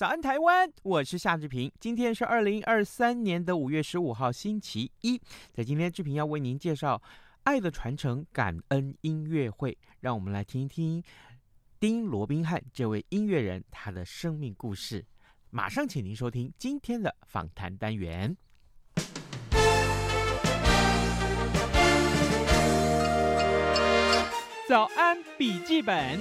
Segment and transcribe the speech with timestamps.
[0.00, 1.70] 早安台湾，我是夏志平。
[1.78, 5.20] 今天是二零二三年的五月十五号，星期一。
[5.52, 6.96] 在今天，志平要为您介绍
[7.42, 11.04] 《爱的传承感恩音乐会》，让我们来听一听
[11.78, 15.04] 丁罗宾汉这位音乐人他的生命故事。
[15.50, 18.34] 马上，请您收听今天的访谈单元。
[24.66, 26.18] 早安笔记本，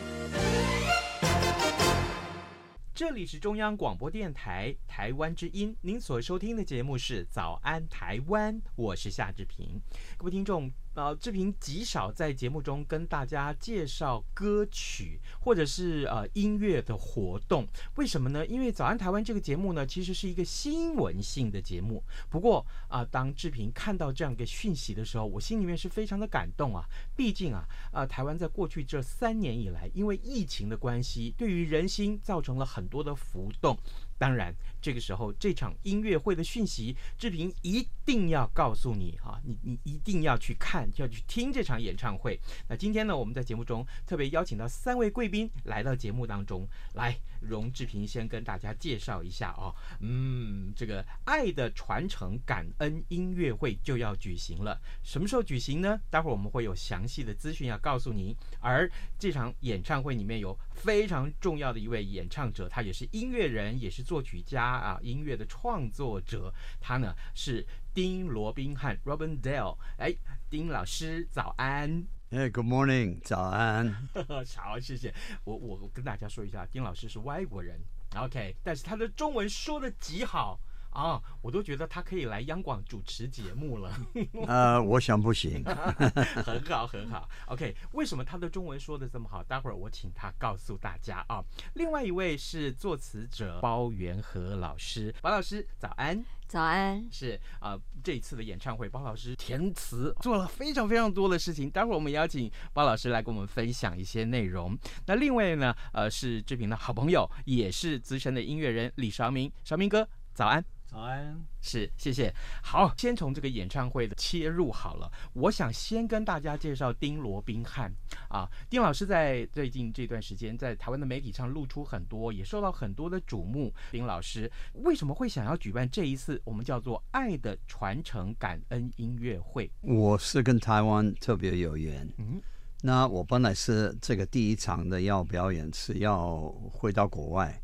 [3.00, 9.80] 这里是中央广播电台台湾之音，您所收听的节目是《早安台湾》，我是夏志平，
[10.18, 10.70] 各位听众。
[11.00, 18.46] 呃，志平极少在节目中跟大家介绍歌曲或者是呃音乐的活动，为什么呢？
[18.46, 22.04] 因为《早安台湾》这个节目呢，其实是一个新闻性的节目。
[22.30, 26.84] 不过啊、当志平看到这样一个讯息的时候，我心里面是非常的感动啊。
[27.16, 33.78] 毕竟啊，呃，台湾在过去这三年以来，因为疫情的关系，对于人心造成了很多的浮动。
[34.18, 42.40] 当然，这个时候这场音乐会的讯息，志平一定要告诉你哈，你你一定要去看，要去听这场演唱会。
[42.68, 47.16] 那今天呢，我们在节目中特别邀请到三位贵宾来到节目当中来。
[47.42, 55.98] 容志平先跟大家介绍一下哦，嗯，这个爱的传承感恩音乐会就要举行了，什么时候举行呢？
[56.10, 58.36] 待会儿我们会有详细的资讯要告诉您。
[58.60, 69.78] 而这场演唱会里面有非常重要的一位演唱者，他也是音乐人，也是作曲家啊，音乐的创作者，他呢是丁罗宾汉 （Robin Dale）。
[69.98, 70.14] 哎，
[70.50, 72.06] 丁老师早安。
[72.32, 74.08] 哎、hey，Good morning，早安。
[74.56, 75.14] 好，谢谢。
[75.44, 77.80] 我我跟大家说一下，丁老师是外国人
[78.16, 80.60] ，OK，但是他的中文说的极好
[80.92, 83.92] 啊，我都觉得他可以来央广主持节目了。
[84.48, 85.64] 呃、uh，我想不行。
[86.44, 87.30] 很好，很好。
[87.48, 89.44] OK，为什么他的中文说的这么好？
[89.44, 91.44] 待会儿我请他告诉大家啊。
[91.74, 96.24] 另外一位是作词者包元和老师，包老师早安。
[96.48, 101.70] 早安，是啊、呃，这一次的演唱会，包老师填词做了非常非常多的事情。
[101.70, 104.76] 待会儿我们邀请包老师来跟我们分享一些内容。
[105.06, 110.66] 那另外呢，呃，是志平的好朋友，也是资深的音乐人李韶明，韶明哥，早安。
[110.90, 112.34] 早安，是，谢谢。
[112.64, 115.12] 好，先从这个演唱会的切入好了。
[115.34, 117.94] 我想先跟大家介绍丁罗宾汉
[118.28, 123.72] 啊，丁老师在最近这段时间在台湾的媒体上露出很多，也受到很多的瞩目。
[123.92, 129.70] 丁老师为什么会想要举办这一次我们叫做“爱的传承感恩音乐会”？
[129.82, 132.10] 我是跟台湾特别有缘。
[132.18, 132.42] 嗯，
[132.82, 137.62] 那我本来是这个第一场的要表演是要回到国外。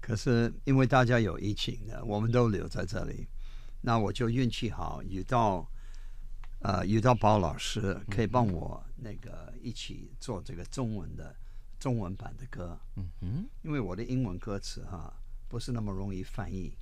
[0.00, 3.28] 可是因为大家有疫情的，我们都留在这里。
[3.82, 5.66] 那我就运气好，遇到
[6.60, 11.34] 呃遇到包老师，可以帮我那个一起做这个中文的
[11.78, 12.78] 中文版的歌。
[12.96, 15.12] 嗯哼，因为我的英文歌词哈
[15.48, 16.72] 不是那么容易翻译，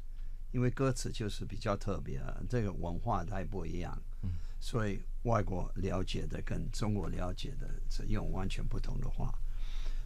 [0.51, 3.97] 因为歌词就是比较特别，这个文化太不一样。
[4.23, 9.33] 嗯，所以外国了解的跟中国了解的是用完全不同的话，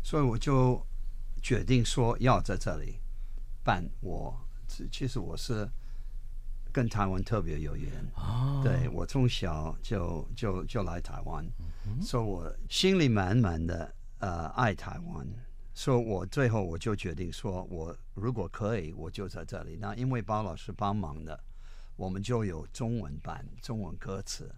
[0.03, 0.87] 所以我就
[1.43, 2.97] 决定说要在这里。
[3.65, 4.35] 办我，
[4.91, 5.69] 其实我是
[6.73, 7.93] 跟台湾特别有缘。
[8.17, 11.47] 哦，对，我从小就就就来台湾，
[11.87, 15.27] 嗯，所以我心里满满的呃爱台湾。
[15.75, 19.79] 所以我最后我就决定说，我如果可以，我就在这里。
[19.81, 21.39] 那因为包老师帮忙的，
[21.97, 24.53] 我们就有中文版中文歌词，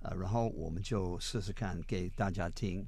[0.00, 2.86] 呃，然后我们就试试看给大家听，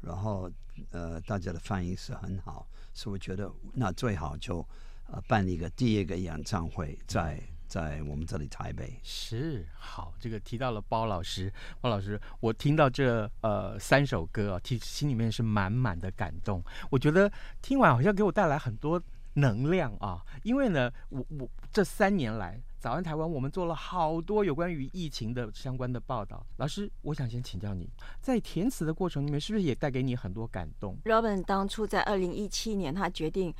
[0.00, 0.50] 然后
[0.90, 4.66] 呃大家的反应是很好，所以我觉得那最好就。
[5.10, 9.00] 呃，办一个第一个演唱会在在我们这里台北。
[9.02, 11.50] 是，好，这个提到了包老师，
[11.80, 16.62] 包老师，我听到这呃三首歌啊，其实心里面是满满的感动。
[16.90, 19.02] 我觉得听完好像给我带来很多
[19.32, 26.46] 能量啊，因为呢，我我这三年来，早安台湾，我们做了好多有关于疫情的相关的报道。
[26.58, 27.88] 老师，我想先请教你，
[28.20, 33.54] 在填词的过程里面，是不是也带给你很多感动？Robin 当初在二零一七年，他决定。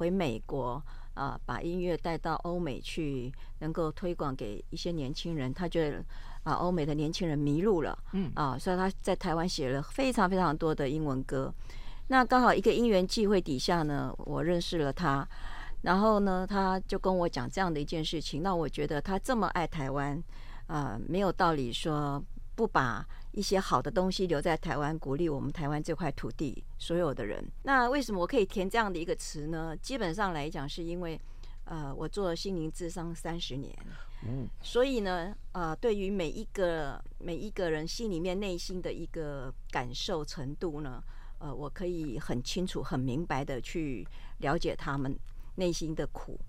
[0.00, 0.82] 回美国
[1.12, 5.52] 啊，把音乐带到欧美去，能够推广给一些年轻人。
[5.52, 6.02] 他觉得
[6.42, 11.52] 啊欧美的年轻人迷路了，嗯啊，所以他在台湾写了非常非常多的英文歌。
[12.08, 15.28] 那刚好一个因缘际会底下呢，我认识了他，
[15.82, 18.42] 然后呢，他就跟我讲这样的一件事情。
[18.42, 20.22] 那我觉得他这么爱台湾，
[20.66, 22.22] 啊，没有道理说
[22.54, 27.44] 不把一些好的东西留在台湾，鼓励我们台湾这块土地所有的人。
[27.62, 29.76] 那为什么我可以填这样的一个词呢？
[29.78, 31.20] 基本上来讲，是因为
[31.64, 33.74] 呃，我做了心灵智商三十年，
[34.26, 41.02] 嗯，所以呢，呃，对于每一个每一个人心里面内心的一个感受程度呢。
[41.42, 44.06] 呃，我可以很清楚、很明白的去
[44.40, 45.18] 了解他们
[45.60, 46.40] 内心的苦，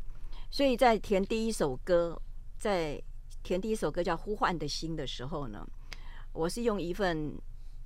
[0.50, 2.18] 所以在填第一首歌，
[2.58, 3.02] 在
[3.44, 5.68] 填第一首歌叫《呼唤的心》的时候呢，
[6.32, 7.38] 我是用一份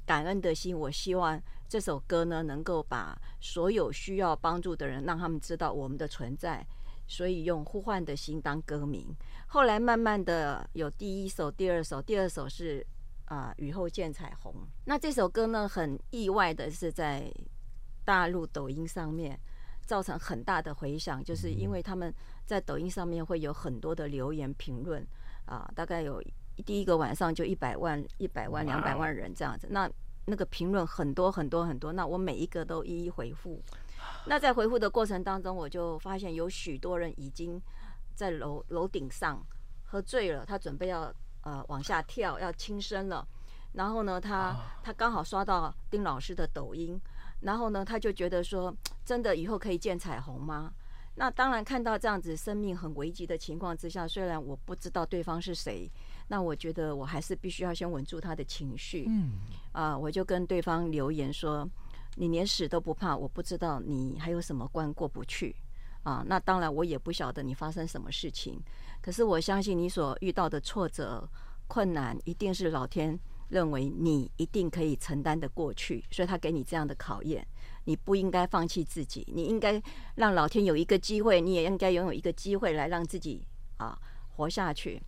[0.06, 6.64] 感恩的心，我希望这首歌呢能够把所有需要帮助的人，让他们知道我们的存在，
[7.08, 9.08] 所以用《呼唤的心》当歌名。
[9.48, 12.86] 后来慢慢的有第一首、第二首，第二首是。
[13.28, 14.54] 啊，雨后见彩虹。
[14.86, 17.28] 那这首歌呢，很意外的是在
[18.04, 19.36] 大陆抖音上面
[19.86, 22.14] 造成很大的回响，就是因为他们
[22.46, 25.06] 在抖音上面会有很多的留言评论
[25.46, 26.22] 啊，大概有
[26.66, 29.68] 第一个晚上就一百万、一百万、两百万人这样子。
[29.72, 29.90] 那
[30.26, 33.62] 那个评论很多很多很多，那我每一个都一一回复。
[34.26, 37.62] 那在回复的过程当中，我就发现有许多人已经
[38.14, 39.42] 在楼楼顶上
[39.84, 41.14] 喝醉了，他准备要。
[41.48, 43.24] 呃，往下跳要轻生了，
[43.74, 47.00] 然后呢，他他刚好刷到丁老师的抖音，
[47.42, 50.74] 然后呢，他就觉得说，真的以后可以见彩虹吗？
[51.18, 55.90] 那当然，看到这样子生命很危急的情况之下，虽然我不知道对方是谁，
[56.28, 59.06] 那我觉得我还是必须要先稳住他的情绪。
[59.08, 59.32] 嗯，
[59.72, 61.66] 啊，我就跟对方留言说，
[62.16, 65.56] 你连死都不怕，我不知道你还有什么关过不去。
[66.04, 68.62] 啊，那当然我也不晓得你发生什么事情，
[69.02, 71.28] 可是我相信你所遇到的挫折、
[71.68, 73.18] 困难，一定是老天
[73.50, 77.46] 认为你一定可以承担的过去，所以他给你这样的考验。
[77.86, 79.82] 你不应该放弃自己，你应该
[80.16, 83.46] 让老天有一个机会，你也应该拥有一个机会来让自己
[83.78, 83.98] 啊
[84.36, 85.02] 活下去。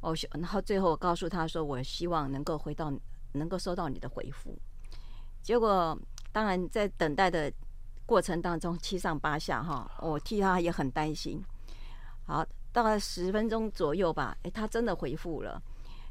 [0.00, 2.92] 哦，然后最后我告诉他说，我希望能够回到，
[3.32, 4.58] 能够收到你的回复。
[5.42, 5.98] 结果
[6.32, 7.52] 当然在等待的。
[8.08, 11.44] 过程当中七上八下哈，我替他也很担心。
[12.24, 12.42] 好，
[12.72, 15.62] 大概十分钟左右吧，诶，他真的回复了。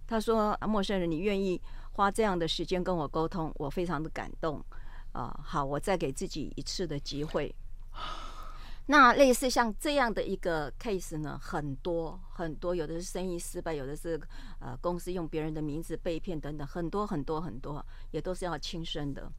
[0.08, 1.62] 他说：“陌生人，你愿意
[1.92, 4.64] 花这样的时间跟我沟通，我非常的感动。”
[5.12, 7.54] 啊，好，我再给自己一次的机会。
[8.88, 14.20] 那类似像这样的一个 case 呢，很多很多，有的是生意失败，有的是
[14.60, 19.32] 呃公司用别人的名字被骗等等，很多很多很多，也都是要亲身的。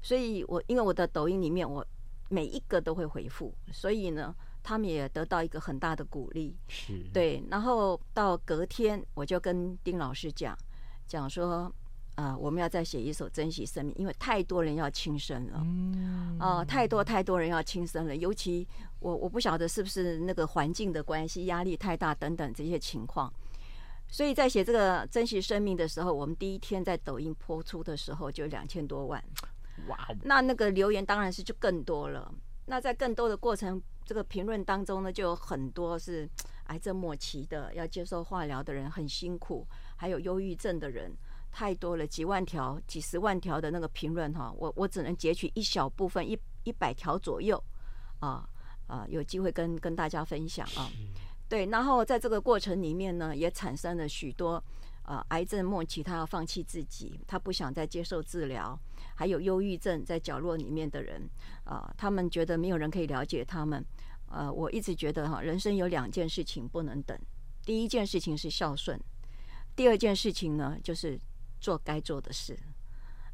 [0.00, 1.84] 所以我因为我的抖音里面我。
[2.28, 6.56] 每一个都会回复，所以呢，他们也得到一个很大的鼓励。
[6.68, 7.42] 是，对。
[7.50, 10.56] 然后到隔天，我就跟丁老师讲，
[11.06, 11.72] 讲说，
[12.14, 15.60] 啊、呃，我们要再写一首珍惜生命，因为太多人要轻生了。
[15.64, 16.38] 嗯。
[16.38, 18.66] 啊、呃，太多太多人要轻生了，尤其
[19.00, 23.32] 我我不晓得是不是那个环境的关系，压力太大等等这些情况。
[24.08, 29.22] 所以在写这个珍惜生命的时候，我们第一天在抖音播出的时候就两千多万。
[29.88, 32.30] 哇，那那个留言当然是就更多了。
[32.66, 36.28] 那在更多的过程，这个评论当中呢，就有很多是
[36.64, 39.66] 癌症末期的，要接受化疗的人很辛苦，
[39.96, 41.10] 还有忧郁症的人
[41.50, 47.62] 太多了，几万条、几十万条的那个评论哈，我我只能截取一小部分，一一百条左右
[48.20, 48.48] 啊
[48.86, 50.90] 啊，有机会跟跟大家分享啊。
[51.48, 54.62] 对，然后在这个过程里面呢，也产生了许多。
[55.04, 58.78] 呃，癌症末期，他要放弃自己，他不想再接受治疗。
[59.14, 61.28] 还有忧郁症在角落里面的人，
[61.64, 63.84] 啊、呃，他们觉得没有人可以了解他们。
[64.26, 67.18] 呃，我一直觉得哈，人生有两件事情不能等。
[67.64, 68.98] 第一件事情是孝顺，
[69.76, 71.18] 第二件事情呢，就是
[71.60, 72.58] 做该做的事。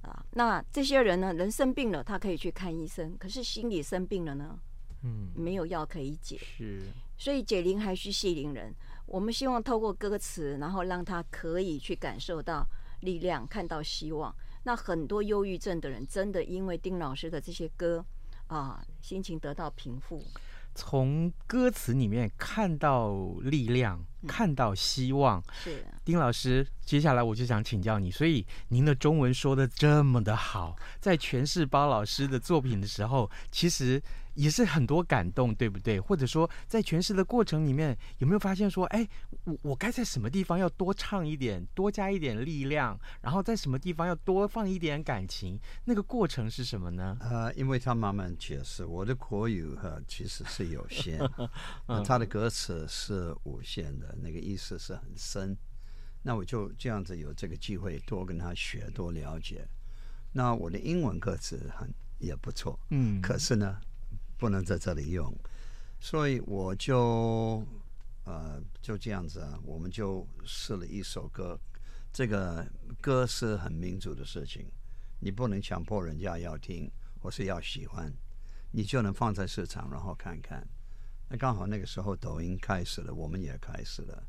[0.01, 4.59] 啊、呃，那这些人呢，人生病了，他可以去看医生，可是心理生病了呢，
[5.05, 6.39] 嗯，没有药可以解。
[6.39, 6.83] 是，
[7.17, 8.75] 所以解铃还须系铃人。
[9.11, 12.67] 我们希望透过歌词，然后让他可以去感受到
[13.01, 14.35] 力量，看到希望。
[14.65, 18.05] 那很多忧郁症的人，真的因为丁老师的这些歌
[18.49, 20.23] 啊，心情得到平复。
[20.75, 25.41] 从歌词里面看到力量，看到希望。
[25.41, 34.03] 嗯、是丁老师，接下来我就想请教你，所以您的中文说的这么的好，在诠释包老师的作品的时候，其实。
[34.39, 35.99] 也是很多感动，对不对？
[35.99, 39.07] 或者说，在诠释的过程里面，有没有发现说，哎，
[39.43, 45.59] 我我该在什么地方要多唱一点，多加一点力量，然后在什么地方要多放一点感情？
[45.85, 47.17] 那个过程是什么呢？
[47.21, 51.19] 呃，因为他慢慢解释，我的国语哈其实是有限，
[52.07, 55.57] 他的歌词是无限的，那个意思是很深。
[56.23, 59.67] 那我就这样子有这个机会多跟他学，多了解。
[60.33, 63.81] 那我的英文歌词很也不错，嗯，可是呢，
[64.39, 65.37] 不能在这里用，
[66.01, 67.67] 所以我就
[68.25, 71.59] 呃就这样子啊，我们就试了一首歌。
[72.13, 72.67] 这个
[73.01, 74.67] 歌是很民主的事情，
[75.21, 76.91] 你不能强迫人家要听
[77.21, 78.13] 或是要喜欢，
[78.71, 80.67] 你就能放在市场然后看看。
[81.29, 84.23] 那刚好那个时候抖音开始了，我们也开始了，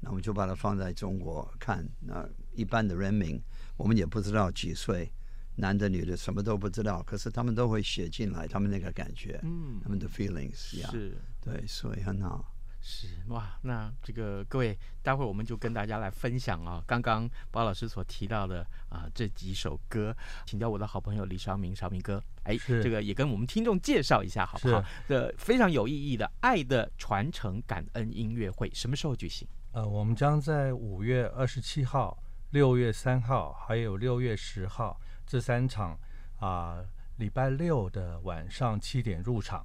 [0.00, 1.88] 那我们就把它放在中国看。
[2.00, 3.40] 那一般的人民，
[3.76, 5.10] 我们也不知道几岁，
[5.56, 12.44] 男的女的什么都不知道，可是他们都会写进来，他们那个感觉，嗯，他们的 feelings，呀，是，对，所以很好。
[12.84, 13.06] 是。
[13.28, 20.12] 哇，那这个各位，待会儿我们就跟大家来分享啊，刚刚包老师所提到的啊这几首歌，
[20.46, 24.82] 请教我的好朋友李少明，少明哥，哎，这个也跟我们听众介绍一下好不好？
[25.06, 29.46] 这非常有意义的爱的传承感恩音乐会，什么时候举行？
[29.70, 35.00] 呃，我们将在五月二十七号、六月三号还有六月十号
[35.32, 35.98] 这三场
[36.40, 36.86] 啊，呃，
[37.16, 39.64] 礼拜六的晚上七点入场，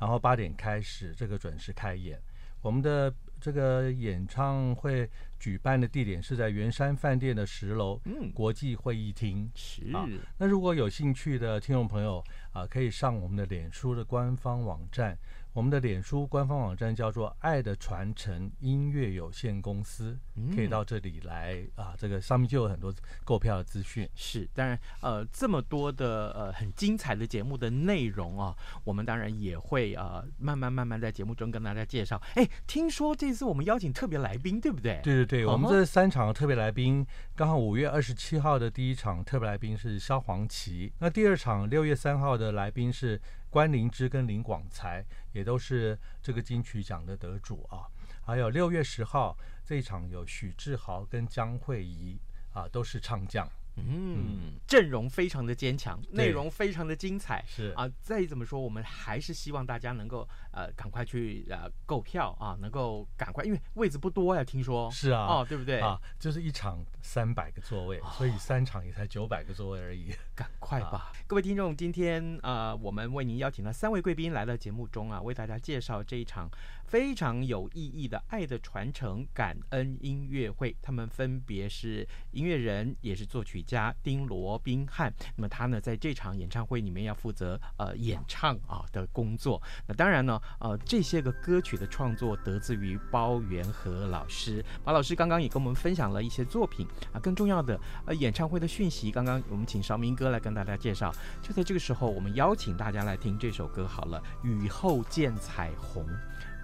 [0.00, 2.18] 然后八点开始，这个准时开演。
[2.62, 5.06] 我们的这个演唱会
[5.38, 9.50] 举办的地点是在圆山饭店的十楼，嗯，国际会议厅。
[9.54, 15.14] 是啊，那如果有兴趣的听众朋友啊，可以上我们的脸书的官方网站。
[15.52, 20.18] 我们的脸书官方网站叫做“爱的传承音乐有限公司”，
[20.56, 22.90] 可以到这里来啊，这个上面就有很多
[23.22, 24.08] 购票的资讯。
[24.14, 32.20] 是，当然，呃，这么多的呃很精彩的节目的内容啊，我们当然也会呃慢慢慢慢在节目中跟大家介绍。
[32.34, 35.00] 哎，听说这次我们邀请特别来宾，对不对？
[35.02, 37.06] 对对对，我们这三场特别来宾，
[37.36, 43.20] 刚好五月二十七号的第一场特别来宾是萧煌奇，那第二场六月三号的来宾是。
[43.52, 47.84] 关灵芝跟林广才也都是这个金曲奖的得主啊，
[48.24, 52.18] 还有六月十号这一场有许志豪跟江慧仪
[52.54, 53.46] 啊，都是唱将。
[53.76, 57.72] 嗯，阵容非常的坚强，内容非常的精彩，是。
[57.76, 57.90] 啊。
[58.00, 64.90] 再怎么说，我们还是希望大家能够呃赶快去呃购票啊，能够赶快，因为位置不多呀，听说。
[64.90, 65.80] 是啊，哦，对不对？
[65.80, 65.98] 啊？
[66.18, 76.50] 就是一场三百个座位，所以三场也才九百个座位而已，赶快吧，啊、各位听众，今天啊、呃，我们为您邀请了三位贵宾来到节目中啊，为大家介绍这一场。
[76.92, 85.10] 非常有意义的爱的传承感恩音乐会，他们分别是音乐人，也是作曲家丁罗宾汉。
[85.34, 89.62] 那么他呢，在这场演唱会里面要负责呃演唱啊的工作。
[89.86, 94.62] 那当然呢，呃这些个歌曲的创作得自于包元和老师。
[94.84, 101.10] 包老师刚刚也跟我们分享了一些作品啊，更重要的呃演唱会的讯息，刚刚我们请邵明哥来跟大家介绍。
[101.40, 106.04] 就在这个时候，我们邀请大家来听这首歌好了，《雨后见彩虹》。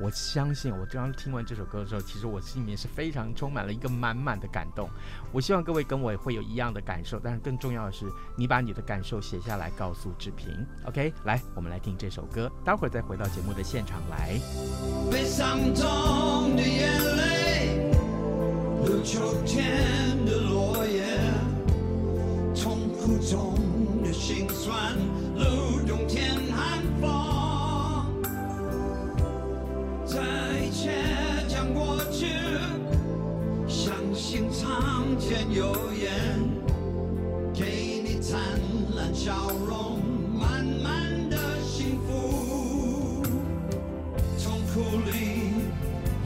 [0.01, 4.89] 我相信，我刚刚听完这首歌的时候，其实我心里面是非常充满了一个满满的感动。
[5.33, 10.65] 我希望各位跟我会有一样的感受，但是更重要的是，你把你的感受写下来，告诉志平。
[10.85, 14.39] OK，来，我们来听这首歌，待会儿再回到节目的现场来。
[15.11, 17.91] 悲伤中的眼泪，
[19.05, 21.03] 秋天的落叶，
[22.55, 23.55] 痛苦中
[24.03, 24.97] 的心酸，
[39.19, 39.99] 笑容，
[40.39, 43.21] 满满的幸福。
[44.41, 45.11] 痛苦里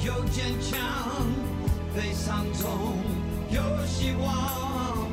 [0.04, 0.78] 有坚强，
[1.96, 2.68] 悲伤中
[3.49, 5.08] 有希望。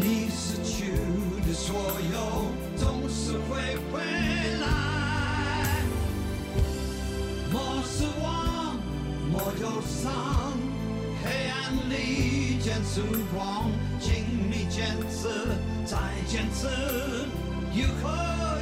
[0.00, 0.90] 你失去
[1.46, 1.76] 的所
[2.12, 2.16] 有，
[2.76, 4.00] 总是会回
[4.60, 4.66] 来。
[7.52, 8.76] 莫失望，
[9.30, 10.67] 莫忧伤。
[11.68, 13.02] 黑暗里见曙
[13.34, 13.70] 光，
[14.00, 15.28] 请你坚持，
[15.84, 16.66] 再坚持，
[17.74, 18.08] 又可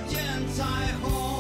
[0.09, 0.19] 见
[0.53, 0.65] 彩
[1.03, 1.36] 虹。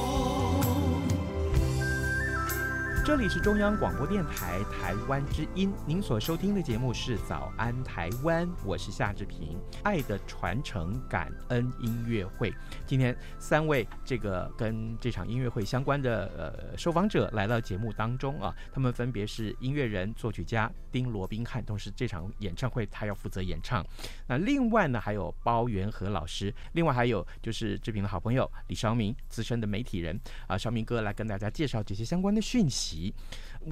[3.06, 9.56] 这里是中央广播电台台湾之音，您所收听的节目是《早安台湾》，我是夏志平。
[9.84, 12.52] 爱的传承感恩音乐会，
[12.84, 23.86] 今天三位这个跟这场音乐会相关的呃受访者来到节目当中啊，他们分别是音乐人、作曲家丁罗宾汉，同时这场演唱会他要负责演唱。
[24.26, 32.95] 那另外呢还有包元和老师，另外还有就是志平的好朋友李双明，资深的媒体人啊，双明哥来跟大家介绍这些相关的讯息。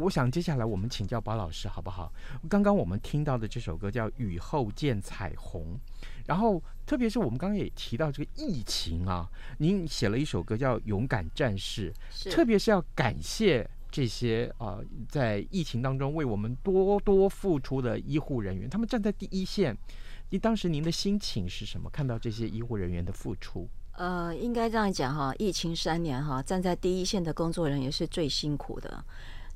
[0.01, 2.13] 我想接下来我们请教包老师好不好？
[2.49, 5.63] 刚刚我们听到的这首歌叫《雨后见彩虹》。
[6.27, 11.93] 然后，特别是我们刚刚也提到这个疫情啊，您写了一首歌叫《勇敢战士》，
[12.33, 19.77] 特别是要感谢这些呃在疫情当中为我们多多付出的医护人员，他们站在第一线。
[20.31, 21.91] 你当时您的心情是什么？
[21.91, 23.69] 看到这些医护人员的付出？
[23.97, 29.05] 呃，应该这样讲哈，疫情三年哈，站在第一线的工作人员是最辛苦的。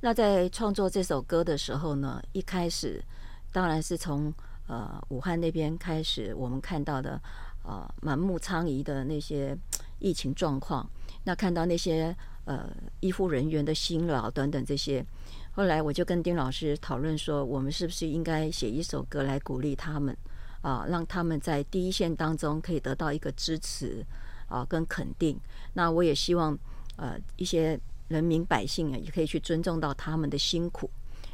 [0.01, 3.03] 那在创作这首歌的时候呢，一开始
[3.51, 4.33] 当然是从
[4.69, 7.21] 呃武汉那边开始，我们看到的
[7.65, 9.59] 呃满目疮痍的那些
[9.99, 10.89] 疫情状况，
[11.25, 15.05] 那看到那些呃医护人员的辛劳等等这些，
[15.51, 20.17] 后来我就跟丁老师讨论说，我们是不是应该写一首歌来鼓励他们
[20.63, 24.07] 啊，让他们在第一线当中可以得到一个支持。
[24.49, 25.39] 啊，跟肯定。
[25.75, 26.59] 那我也希望，
[26.97, 27.79] 呃，一些
[28.09, 30.91] 人民百姓啊，也可以去尊重到他们的辛苦，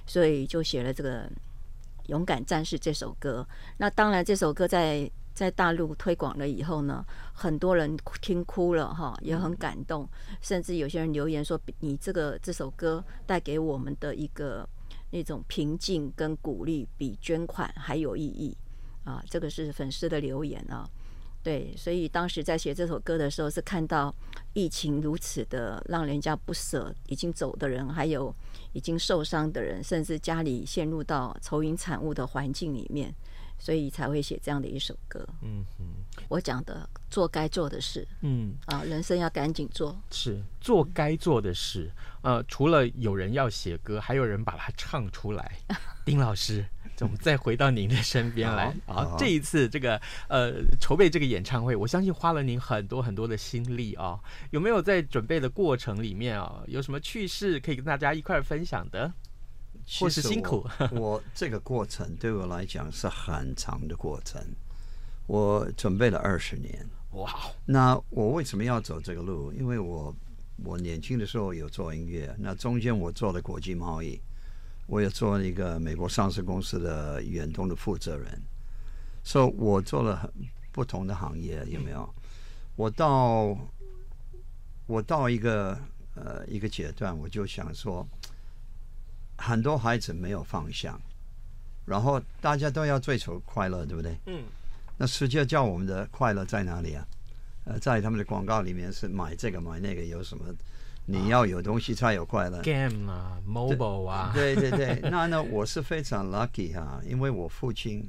[0.06, 1.26] 所以就写了这个
[2.06, 3.46] 《勇敢战士》这首歌。
[3.78, 10.08] 那当然，这首歌在在大陆推广了以后呢，很多人听哭了哈，也很感动，
[10.40, 14.68] 甚至有些人留言说，你这个这首歌带给我们的一个
[15.10, 18.56] 那种平静跟鼓励，比捐款还有意义
[19.04, 19.22] 啊。
[19.28, 20.88] 这个是粉丝的留言啊。
[21.44, 24.12] 对，所以当时在写这首歌的时候，是看到
[24.54, 28.34] 疫情如此的让人家不舍，已经走的人，还有
[28.72, 33.14] 已经受伤的人，甚至家里陷入到愁云惨雾的环境里面，
[33.58, 35.22] 所以才会写这样的一首歌。
[35.42, 35.84] 嗯哼，
[36.30, 41.90] 我讲的做该做的事，嗯啊，人生要赶紧做，是做该做的事。
[42.22, 45.58] 呃，除了有人要写歌，还有人把它唱出来。
[46.06, 46.64] 丁老师。
[47.00, 49.16] 我们再回到您的身边来啊！
[49.18, 54.20] 这一次这个呃筹备这个演唱会，我相信花了您很多很多的心力啊。
[54.50, 59.12] 有没有在准备的过程里面啊，有什么趣事可以跟大家一块儿分享的？
[59.98, 60.66] 或是辛苦？
[60.92, 64.40] 我，我这个过程对我来讲是很长的过程，
[65.26, 66.86] 我准备了二十年。
[67.12, 67.28] 哇！
[67.66, 69.52] 那我为什么要走这个路？
[69.52, 70.14] 因为我
[70.64, 74.20] 我年轻的时候有做音乐，那中间我做了国际贸易。
[74.86, 78.40] 我也做了一个美国上市公司的远东的负责人，
[79.22, 80.30] 所以我做了很
[80.72, 82.14] 不同的行业，有没有？
[82.76, 83.56] 我到
[84.86, 85.78] 我到一个
[86.14, 88.06] 呃一个阶段，我就想说，
[89.38, 91.00] 很多孩子没有方向，
[91.86, 94.16] 然后大家都要追求快乐，对不对？
[94.26, 94.44] 嗯。
[94.96, 97.06] 那世界叫我们的快乐在哪里啊？
[97.64, 100.44] 呃，在他们的广告里面是买这个买那个，有什么？
[101.06, 102.62] 你要有东西才有快乐。
[102.62, 105.00] Game 啊，Mobile 啊，对对对。
[105.10, 108.08] 那呢，我是非常 lucky 哈，因为我父亲，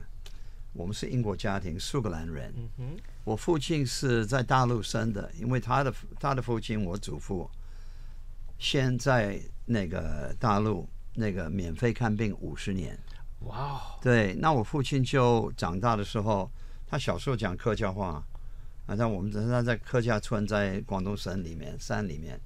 [0.71, 2.53] 我们是英国家庭，苏格兰人。
[3.25, 7.49] 我父亲是在大陆生的，因为他的他的父亲，我祖父，
[8.57, 12.97] 先在那个大陆那个免费看病五十年。
[13.41, 13.81] 哇哦。
[14.01, 16.49] 对，那我父亲就长大的时候，
[16.87, 18.23] 他小时候讲客家话，
[18.85, 22.39] 啊，在我们他在客家村，在广东省里面山里面。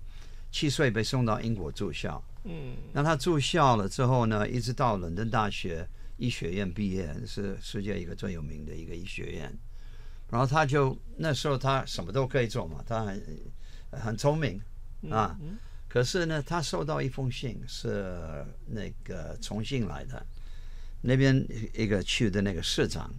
[0.51, 9.57] 七岁被送到英国住校，嗯，那他住校了之后呢，一直到伦敦大学医学院毕业，是世界一个最有名的一个医学院。
[10.31, 13.23] 然后他就那时候他什么都可以做嘛，他很
[13.91, 14.59] 很聪明
[15.09, 15.37] 啊。
[15.87, 20.25] 可是呢，他收到一封信，是那个重庆来的
[21.01, 23.11] 那边一个区的那个市长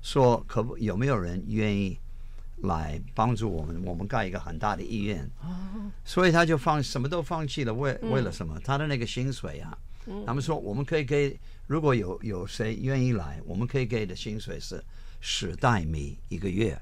[0.00, 1.98] 说，可不有没有人愿意？
[2.62, 5.28] 来帮助我们，我们盖一个很大的医院，
[6.04, 8.58] 所以他就放什么都放弃了，为为了什么？
[8.64, 9.76] 他的那个薪水啊，
[10.24, 11.36] 他们说我们可以给，
[11.66, 14.82] 如果有有谁愿意来，我们可以给的薪水是
[15.20, 16.80] 十袋米一个月。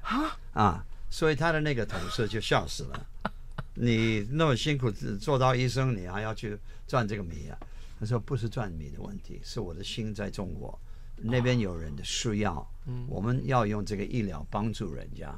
[0.53, 3.07] 啊，所以他的那个同事就笑死了，
[3.75, 6.57] 你那么辛苦做到医生，你还要去
[6.87, 7.57] 赚这个米啊？
[7.99, 10.77] 他说不是赚米的问题，是我的心在中国
[11.17, 12.65] 那边有人的需要，
[13.07, 15.33] 我们要用这个医疗帮助人家。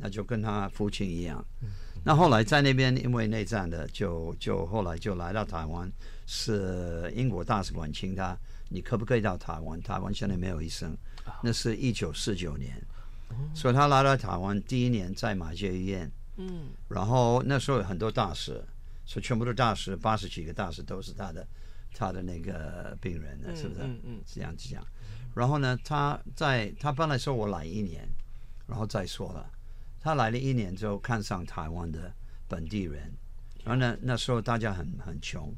[0.00, 1.44] 那就跟他父亲一样，
[2.04, 5.90] 那后来在那边因为内战的，就就后来就来到台湾，
[6.26, 8.36] 是英国大使馆请他，
[8.68, 9.80] 你可不可以到台湾？
[9.82, 10.96] 台湾现在没有医生，
[11.42, 12.80] 那是一九四九年，
[13.54, 18.62] 所以他来到台湾第一年在马偕医院，嗯，然后那时候有很多大使，
[19.04, 21.46] 所以全部的大使八十几个大使都是他的
[21.92, 23.80] 他的那个病人呢，是不是？
[23.82, 24.86] 嗯嗯，这样子讲，
[25.34, 28.08] 然后呢，他在他本来说我来一年，
[28.66, 29.50] 然后再说了。
[30.00, 32.12] 他来了一年之后，看上台湾的
[32.46, 33.12] 本地人，
[33.64, 35.52] 然后呢，那时候大家很很穷，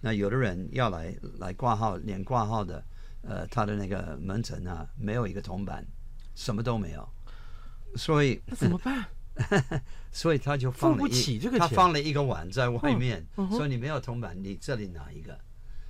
[0.00, 2.84] 那有的人要来来挂号，连挂号的，
[3.22, 5.84] 呃，他的那个门诊啊，没有一个铜板，
[6.34, 7.08] 什么都没有，
[7.96, 9.04] 所以那怎么办？
[10.12, 15.32] 所以他就放了一付不起这个钱，他放了一个碗在外面，嗯嗯、说你没有铜板，你这里拿一个，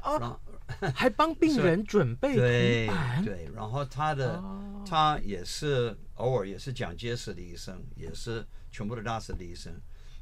[0.01, 0.39] 啊，
[0.95, 2.87] 还帮病人准备对，
[3.25, 5.97] 对，然后他的、啊、他也是。
[6.17, 9.73] 偶尔也是蒋介石的医生，也是全部的大师的医生。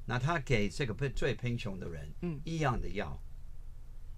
[0.06, 2.10] 那他给这个最贫穷的人，
[2.42, 3.20] 一样的药，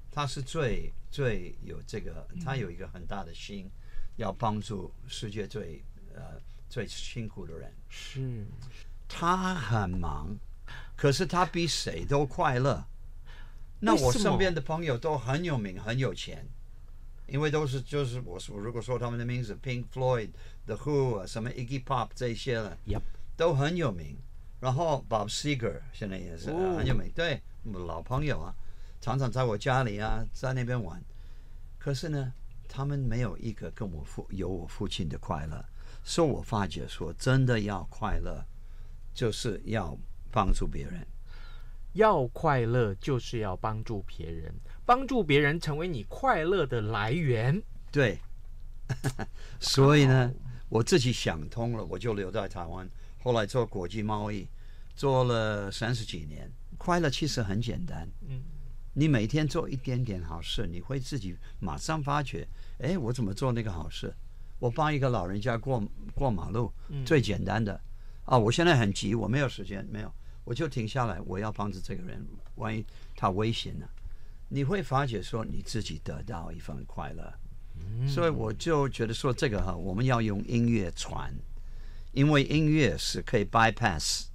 [0.09, 3.69] 他是最最有这个，他有一个很大的心，
[4.15, 5.83] 要帮助世界最
[6.15, 7.73] 呃最辛苦的人。
[7.89, 8.47] 是，
[9.09, 10.37] 他很忙，
[10.95, 12.85] 可是他比谁都快乐。
[13.85, 16.47] 那我身边的朋友都很有名，很有钱，
[17.27, 20.31] 因为都是就是我说如果说他们的名字，Pink Floyd、
[20.67, 23.03] The Who 啊什么 Iggy Pop 这些了，Yep.
[23.37, 24.17] 都很有名。
[24.61, 28.55] 然后 Bob Seger 现在也是很有名，对，老朋友啊，
[29.01, 31.03] 常常在我家里啊，在那边玩。
[31.81, 32.33] 可是呢，
[32.69, 35.65] 他们没有一个跟我父有我父亲的快乐，
[36.05, 38.47] 所以我发觉说，真的要快乐，
[39.13, 39.99] 就是要
[40.31, 41.05] 帮助别人。
[41.93, 47.63] 要快乐，就是要帮助别人，帮助别人成为你快乐的来源。
[47.91, 48.19] 对，
[49.61, 50.33] 所以呢，
[50.69, 52.89] 我自己想通了，我就留在台湾。
[53.23, 54.49] 后来做国际贸易，
[54.97, 56.51] 做了三十几年。
[56.79, 58.43] 快乐其实很简单，嗯，
[58.95, 64.13] 你每天做一点点好事，你会自己马上发觉，哎，我怎么做那个好事？
[64.59, 65.81] 我帮一个老人家过
[66.15, 66.73] 过马路，
[67.05, 67.81] 最简单的。
[68.25, 70.13] 啊，我现在很急，我没有时间，没有，
[70.45, 72.27] 我就停下来，我要帮助这个人，
[72.57, 72.85] 万一
[73.17, 73.89] 他危险了，
[74.49, 77.33] 你会发觉说你自己得到一份快乐。
[78.07, 81.33] 所以我就觉得说这个哈，我们要用音乐传。
[82.13, 84.27] 因为音乐是可以 bypass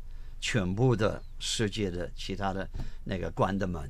[0.41, 2.67] 全部的世界的其他的
[3.04, 3.88] 那个关的门，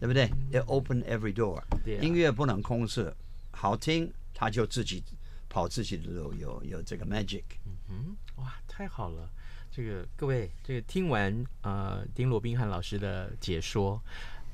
[0.00, 1.62] 对不对？It open every door。
[2.00, 3.14] 音乐不能控制，
[3.50, 5.04] 好听，它就自己
[5.50, 7.44] 跑自己的路，有有这个 magic。
[7.66, 9.28] 嗯哼，哇，太好了！
[9.76, 14.00] 这个各位，这个听完呃丁罗宾汉老师的解说。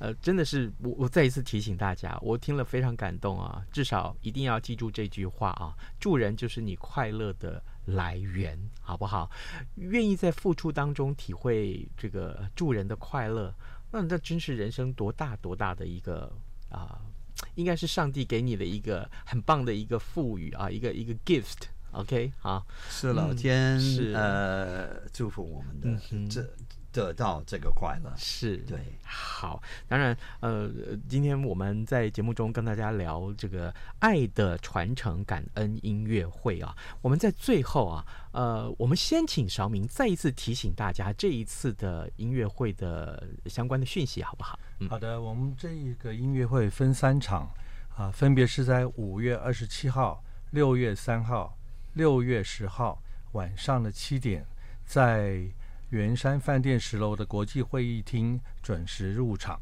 [0.01, 3.65] 呃，真的是我我再一次提醒大家，我听了非常感动啊！
[3.71, 9.31] 至少一定要记住这句话啊：助人就是你快乐的来源，好不好？
[9.77, 13.55] 愿意在付出当中体会这个助人的快乐，
[13.93, 16.33] 那那真是人生多大多大的一个
[16.69, 17.01] 啊！
[17.55, 21.69] 应该是上帝给你的一个很棒的一个赋予啊，一个一个 gift。
[21.93, 24.13] OK，好，是老天、嗯、是。
[24.15, 26.47] 呃祝福我们的、嗯、这。
[26.93, 28.13] 得到这个快乐。
[28.19, 28.59] 是。
[28.69, 30.71] 对，好，当然，呃，
[31.09, 44.59] 今天我们在节目中跟大家聊这个爱的传承感恩音乐会啊，我们在最后啊，呃，我们先请韶明再一次提醒大家这一次的音乐会的相关的讯息，好不好？
[44.81, 47.51] 嗯，好的，我们这一个音乐会分三场
[47.97, 51.57] 啊，分别是在五月二十七号、六月三号、
[51.95, 53.03] 六月十号
[53.33, 54.45] 晚上的七点
[54.85, 55.43] 在。
[55.93, 59.61] 圆山饭店十楼的国际会议厅准时入场。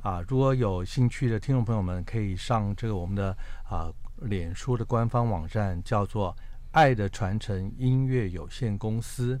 [0.00, 3.36] 啊，如果有兴趣的听众朋友们，可以上这个我们的
[3.68, 6.32] 啊脸书的官方网站，叫做
[6.70, 9.40] “爱的传承音乐有限公司”。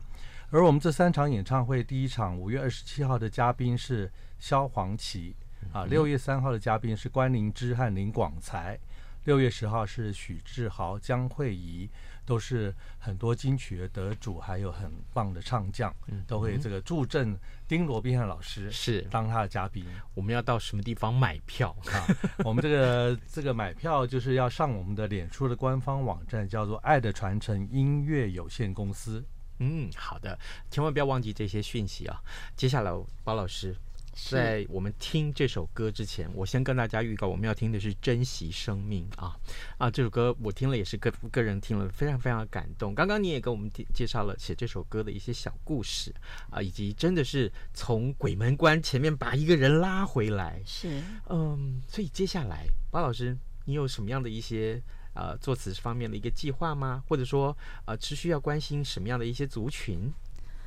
[0.50, 4.10] 而我们这三场演唱会，第一场五月二十七号的嘉宾是
[4.40, 5.32] 萧煌奇，
[5.72, 8.76] 啊，六月三号的嘉宾是关凌芝和林广才，
[9.22, 11.88] 六月十号是许志豪、江慧仪。
[12.26, 17.34] 都是很多金曲的得主，还有很棒的唱将，嗯，都会这个助阵
[17.66, 19.86] 丁罗宾汉老师是当他的嘉宾。
[20.12, 22.04] 我们要到什么地方买票 啊？
[22.44, 29.24] 我们这个这个买票就是要上我们的脸书的官方网站，叫做“爱的传承音乐有限公司”。
[29.60, 30.38] 嗯，好的，
[30.70, 32.20] 千万不要忘记这些讯息啊。
[32.56, 32.90] 接下来，
[33.24, 33.74] 包老师。
[34.16, 39.36] 在我们听这首歌之前，我先跟大家预告，我们要听的是《珍惜生命》啊
[39.76, 39.90] 啊！
[39.90, 42.94] 这首歌我听了也是个个人听了非常非常的感动。
[42.94, 46.12] 刚刚你也给我们介绍了写这首歌的一些小故事
[46.50, 50.62] 啊，以及真的是从鬼门关前面把一个人拉回来。
[50.64, 54.82] 是，嗯，所以接下来，包老师，你有什么样的一些
[55.14, 57.04] 呃作词方面的一个计划吗？
[57.06, 60.10] 或者说呃持续要关心什么样的一些族群？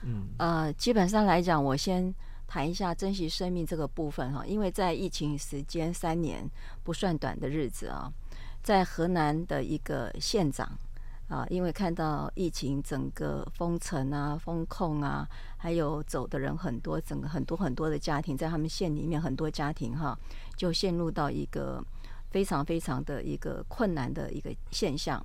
[0.03, 2.13] 嗯，呃，基本上来讲，我先。
[2.49, 6.49] 谈一下珍惜生命这个部分哈，因为在疫情时间三年
[6.83, 8.11] 不算短的日子啊，
[8.63, 10.67] 在河南的一个县长
[11.27, 20.17] 啊，因为看到疫情整个封城啊、封控啊，还有走的人很多，整个很多很多的家庭在他们县里面很多家庭哈，
[20.57, 21.79] 就陷入到一个
[22.31, 25.23] 非常非常的一个困难的一个现象，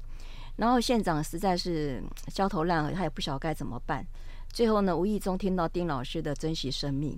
[0.57, 4.07] 然后县长实在是焦头烂额，他也不晓得该怎么办。
[4.55, 7.11] 最后呢，无意中听到丁老师的《珍惜生命》，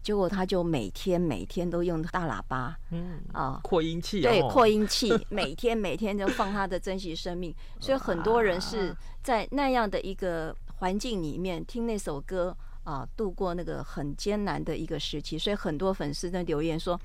[0.00, 7.52] 结果他就每天每天都用大喇叭，嗯啊，扩音器，对，扩音器， 每天每天都放他的《珍惜生命》，
[7.84, 16.98] 所以很多人是在那样的一个环境里面听那首歌啊，度过那个很艰难的一个时期，所以很多粉丝在留言说。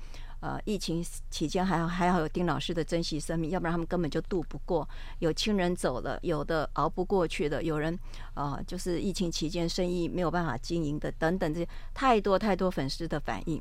[0.44, 4.86] 呃，疫情期间还好还好有丁老师的珍惜生命，要不然他们根本就度不过。
[5.20, 7.98] 有亲人走了，有的熬不过去的，有人
[8.34, 13.58] 啊、就是疫情期间生意没有办法经营的，等等这些太多太多粉丝的反应。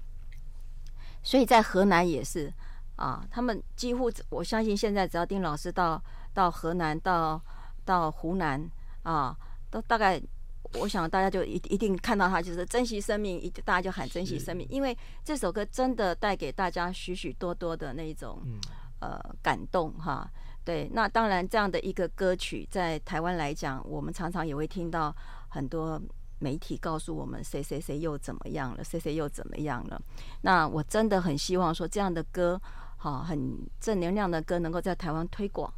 [1.24, 2.52] 所以在河南也是
[2.98, 7.42] 啊，他们几乎我相信现在只要丁老师到到河南到
[7.86, 8.62] 到湖南
[9.04, 9.34] 啊，
[9.72, 10.22] 都大概
[10.80, 18.42] 我想大家就一一定看到他就是珍惜生命，一大家就喊珍惜生命，因为这首歌真的带给大家许许多多的那种
[19.00, 20.30] 呃感动哈。
[20.64, 25.16] 对，那当然这样的一个歌曲在台湾来讲，我们常常也会听到
[25.50, 26.02] 很多。
[26.40, 30.02] 媒体告诉我们谁谁谁又怎么样了，谁谁又怎么样了。
[30.42, 32.62] 那我真的很希望说这样的歌，
[32.98, 35.74] 哈，很正能量的歌，能够在台湾推广，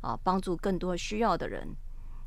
[0.00, 1.68] 啊，帮助更多需要的人，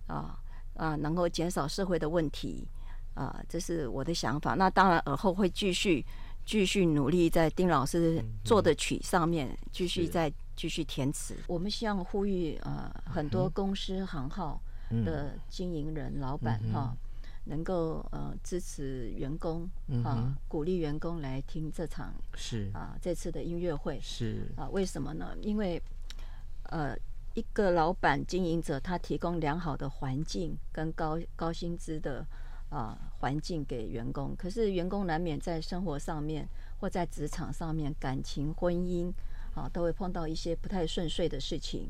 [0.07, 0.39] 啊
[0.81, 2.67] 啊，能够减少社会的问题，
[3.13, 4.55] 啊，这是我的想法。
[4.55, 6.03] 那当然，尔后会继续
[6.43, 11.35] 继续努力在丁老师做的曲上面，继续再继续填词。
[11.45, 14.59] 我们希望呼吁呃很多公司行号
[15.05, 16.97] 的经营人、老板哈。
[17.43, 19.67] 能够呃支持员工
[20.03, 25.35] 啊，鼓励员工来听这场是啊这次的音乐会是啊，为什么呢？
[25.41, 25.81] 因为
[26.65, 26.95] 呃
[27.33, 32.25] 一个老板经营者他提供良好的环境跟高高薪资的
[32.69, 36.47] 啊环境给员工，可是员工难免在生活上面
[36.79, 39.11] 或在职场上面感情婚姻
[39.55, 41.89] 啊都会碰到一些不太顺遂的事情，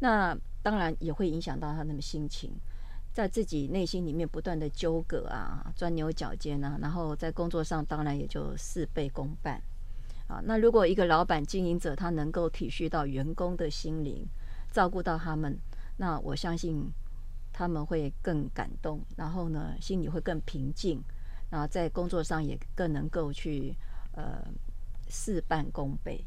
[0.00, 2.52] 那当然也会影响到他们的心情。
[3.14, 9.58] 在自己内心里面不断的纠葛啊，钻牛角尖啊，然后在工作上当然也就事倍功半
[10.26, 10.38] 啊。
[10.44, 14.28] 那如果一个老板经营者他能够体恤到员工的心灵，
[14.76, 15.58] 照顾到他们，
[15.96, 16.92] 那我相信
[17.50, 21.02] 他们会更感动，然后呢，心里会更平静，
[21.48, 23.74] 然后在工作上也更能够去
[24.12, 24.46] 呃
[25.08, 26.22] 事半功倍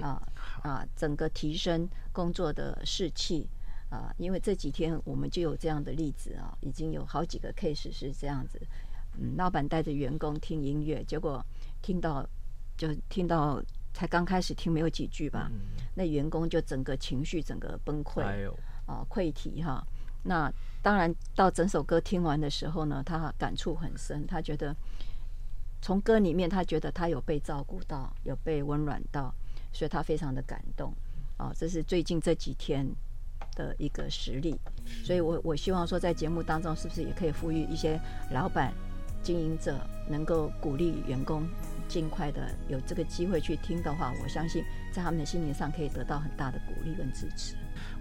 [0.00, 0.22] 啊
[0.62, 3.48] 啊，整个提升工作的士气。
[3.90, 8.60] 啊，因为这几天我们就有这样的例子啊，已经有好几个 case 是这样子。
[9.18, 11.44] 嗯，老板带着员工听音乐，结果
[11.82, 12.24] 听到
[12.76, 13.60] 就听到
[13.98, 15.50] 才刚开始听没有几句吧，
[15.96, 18.22] 那员工就整个情绪整个崩溃，
[18.86, 19.84] 啊，溃体哈。
[20.22, 20.48] 那
[20.80, 24.72] 当然到整首歌听完的时候呢，他感触很深，他觉得
[25.82, 29.34] 从歌里面他觉得他有被照顾到，有被温暖到，
[29.72, 30.94] 所以他非常的感动。
[31.36, 32.86] 啊，这是最近这几天。
[33.54, 34.56] 的一个实力，
[35.04, 38.72] 所以我我希望说，在节目当中，是不是也可以呼吁一些老板、
[39.20, 41.42] 经营者，能够鼓励员工
[41.88, 47.54] 尽快的有这个机会去听的话，我相信在他们的心灵上可以得到很大的鼓励跟支持。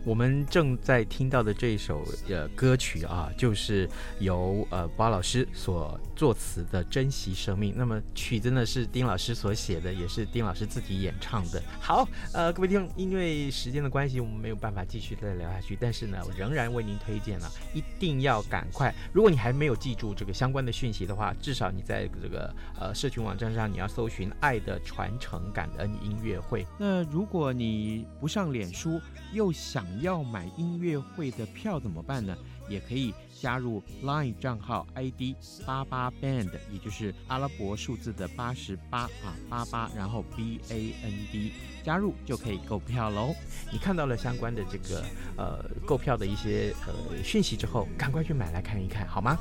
[0.08, 3.90] 我们正在听到的这一首呃歌曲啊，就是
[4.20, 7.74] 由呃巴老师所作词的《珍惜生命》。
[7.76, 11.62] 那么曲子呢是丁老师所写的，也是丁老师自己演唱的。
[11.82, 15.78] 好，呃，各位听众，因为时间的关系，我们没有办法继续再聊下去。
[15.78, 18.96] 但是呢，仍然为您推荐了，一定要赶快。
[19.12, 26.66] 如果你还没有记住这个相关的讯息的话，至少你在这个呃社群网站上，你要搜寻“爱的传承感恩音乐会”。
[26.80, 29.02] 那如果你不上脸书，
[29.34, 32.36] 又想要买音乐会的票怎么办呢？
[32.70, 35.34] 也可以加入 Line 账号 ID
[35.66, 43.34] 八八 Band，也就是阿拉伯数字的八十八啊八八，然后 B A N D，加入就可以购票喽。
[43.72, 45.06] 你看到了相关的这个
[45.38, 49.38] 呃购票的一些呃讯息之后，赶快去买来看一看，好吗？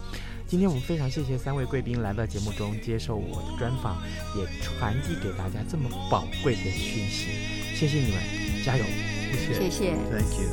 [0.46, 4.00] 今天我们非常谢谢三位贵宾来到节目中接受我的专访，
[4.36, 7.26] 也传递给大家这么宝贵的讯息，
[7.74, 8.84] 谢谢你们，加油！
[9.36, 10.48] 谢谢，Thank you。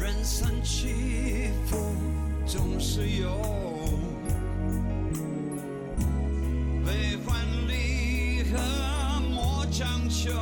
[0.00, 1.76] 人生起伏
[2.46, 3.28] 总是有，
[6.84, 8.58] 悲欢离合
[9.30, 10.32] 莫强求。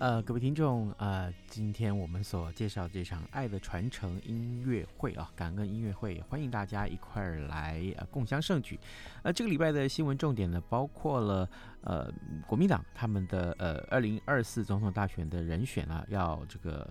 [0.00, 8.80] 呃，各位听众，呃，今天我们所介绍这场爱的传承音乐会啊，感恩音乐会，欢迎大家一块儿来呃共襄盛举。
[9.22, 11.46] 呃，这个礼拜的新闻重点呢，包括了
[11.82, 12.10] 呃
[12.46, 16.88] 国民党他们的呃二零二四总统大选的人选啊，要这个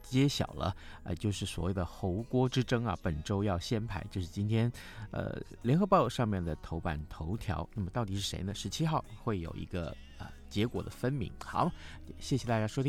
[0.00, 0.72] 揭晓了，
[1.02, 4.70] 呃，就是所谓的侯郭之争啊，本周要先排，就是今天
[5.10, 7.68] 呃联合报上面的头版头条。
[7.74, 8.54] 那么到底是谁呢？
[8.54, 9.92] 十七号会有一个。
[10.52, 11.32] 结果的分明。
[11.42, 11.72] 好，
[12.20, 12.80] 谢谢大家收听。